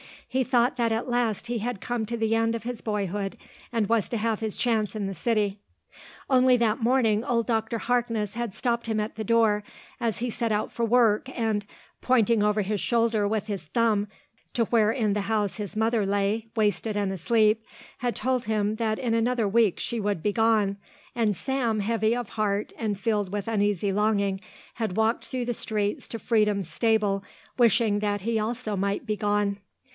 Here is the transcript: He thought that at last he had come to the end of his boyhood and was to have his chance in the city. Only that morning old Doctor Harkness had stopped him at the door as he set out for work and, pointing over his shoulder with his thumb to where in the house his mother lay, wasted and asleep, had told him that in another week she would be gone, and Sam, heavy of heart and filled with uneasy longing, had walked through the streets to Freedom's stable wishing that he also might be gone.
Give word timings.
He 0.27 0.43
thought 0.43 0.77
that 0.77 0.91
at 0.93 1.09
last 1.09 1.45
he 1.47 1.59
had 1.59 1.81
come 1.81 2.05
to 2.07 2.15
the 2.17 2.33
end 2.33 2.55
of 2.55 2.63
his 2.63 2.79
boyhood 2.81 3.37
and 3.71 3.89
was 3.89 4.07
to 4.09 4.17
have 4.17 4.39
his 4.39 4.55
chance 4.57 4.95
in 4.95 5.05
the 5.05 5.13
city. 5.13 5.59
Only 6.29 6.57
that 6.57 6.81
morning 6.81 7.23
old 7.23 7.45
Doctor 7.45 7.77
Harkness 7.77 8.33
had 8.33 8.53
stopped 8.55 8.87
him 8.87 8.99
at 8.99 9.15
the 9.15 9.25
door 9.25 9.63
as 9.99 10.17
he 10.17 10.29
set 10.31 10.51
out 10.51 10.71
for 10.71 10.85
work 10.85 11.27
and, 11.37 11.65
pointing 12.01 12.41
over 12.41 12.61
his 12.61 12.79
shoulder 12.79 13.27
with 13.27 13.45
his 13.47 13.65
thumb 13.65 14.07
to 14.53 14.63
where 14.65 14.91
in 14.91 15.13
the 15.13 15.21
house 15.21 15.57
his 15.57 15.75
mother 15.75 16.03
lay, 16.05 16.47
wasted 16.55 16.95
and 16.95 17.11
asleep, 17.11 17.63
had 17.97 18.15
told 18.15 18.45
him 18.45 18.77
that 18.77 18.97
in 18.97 19.13
another 19.13 19.47
week 19.47 19.79
she 19.79 19.99
would 19.99 20.23
be 20.23 20.31
gone, 20.33 20.77
and 21.13 21.35
Sam, 21.37 21.81
heavy 21.81 22.15
of 22.15 22.29
heart 22.29 22.71
and 22.77 22.99
filled 22.99 23.31
with 23.31 23.49
uneasy 23.49 23.91
longing, 23.91 24.39
had 24.75 24.97
walked 24.97 25.25
through 25.25 25.45
the 25.45 25.53
streets 25.53 26.07
to 26.07 26.17
Freedom's 26.17 26.69
stable 26.69 27.23
wishing 27.59 27.99
that 27.99 28.21
he 28.21 28.39
also 28.39 28.75
might 28.77 29.05
be 29.05 29.17
gone. 29.17 29.57